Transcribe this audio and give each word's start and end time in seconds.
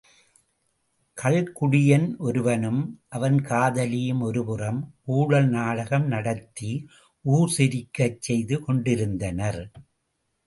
கள்குடியன் 1.17 2.07
ஒருவனும் 2.17 2.79
அவன் 3.09 3.37
காதலியும் 3.41 4.21
ஒருபுறம் 4.21 4.79
ஊடல் 5.17 5.49
நாடகம் 5.49 6.07
நடத்தி 6.07 6.71
ஊர் 7.25 7.49
சிரிக்கச் 7.49 8.21
செய்து 8.21 8.57
கொண்டிருந்தனர். 8.63 9.61